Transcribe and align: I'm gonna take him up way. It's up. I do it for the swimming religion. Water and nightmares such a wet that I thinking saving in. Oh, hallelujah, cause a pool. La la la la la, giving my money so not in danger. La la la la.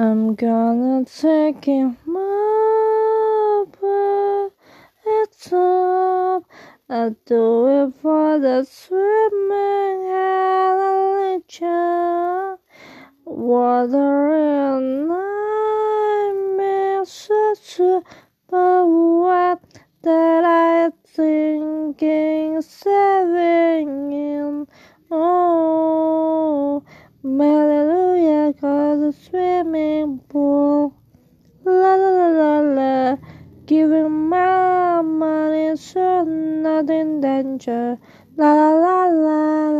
I'm 0.00 0.36
gonna 0.36 1.04
take 1.06 1.64
him 1.64 1.96
up 2.16 3.82
way. 3.82 4.48
It's 5.04 5.52
up. 5.52 6.44
I 6.88 7.16
do 7.26 7.66
it 7.66 7.94
for 8.00 8.38
the 8.38 8.62
swimming 8.62 10.06
religion. 10.78 12.58
Water 13.24 14.34
and 14.34 15.08
nightmares 16.46 17.10
such 17.10 17.80
a 17.80 18.04
wet 18.52 19.60
that 20.02 20.44
I 20.44 20.92
thinking 21.08 22.62
saving 22.62 24.12
in. 24.12 24.68
Oh, 25.10 26.84
hallelujah, 27.24 28.54
cause 28.60 29.02
a 29.02 29.12
pool. 30.06 30.92
La 31.64 31.96
la 31.96 32.10
la 32.10 32.28
la 32.28 32.60
la, 32.60 33.16
giving 33.66 34.28
my 34.28 35.02
money 35.02 35.76
so 35.76 36.24
not 36.24 36.88
in 36.90 37.20
danger. 37.20 37.98
La 38.36 38.52
la 38.54 39.06
la 39.06 39.70
la. 39.70 39.77